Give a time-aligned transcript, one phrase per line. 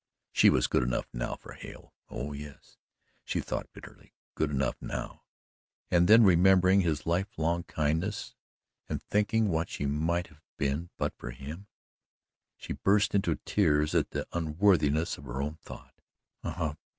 [0.31, 2.79] She was good enough now for Hale, oh, yes,
[3.23, 5.21] she thought bitterly, good enough NOW;
[5.91, 8.33] and then, remembering his life long kindness
[8.89, 11.67] and thinking what she might have been but for him,
[12.57, 16.01] she burst into tears at the unworthiness of her own thought.